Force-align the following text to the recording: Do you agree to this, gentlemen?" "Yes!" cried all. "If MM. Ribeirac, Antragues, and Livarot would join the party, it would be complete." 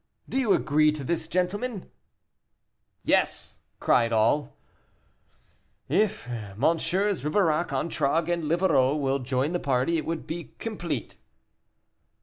Do 0.27 0.39
you 0.39 0.53
agree 0.53 0.91
to 0.93 1.03
this, 1.03 1.27
gentlemen?" 1.27 1.91
"Yes!" 3.03 3.59
cried 3.79 4.11
all. 4.11 4.55
"If 5.87 6.25
MM. 6.25 7.23
Ribeirac, 7.23 7.71
Antragues, 7.71 8.27
and 8.33 8.45
Livarot 8.45 8.95
would 8.97 9.25
join 9.25 9.51
the 9.51 9.59
party, 9.59 9.97
it 9.97 10.05
would 10.07 10.25
be 10.25 10.55
complete." 10.57 11.17